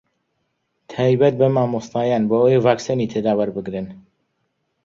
[0.93, 3.87] تایبەت بە مامۆستایان بۆ ئەوەی ڤاکسینی تێدا وەربگرن